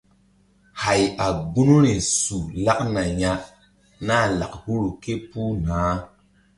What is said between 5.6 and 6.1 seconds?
nah.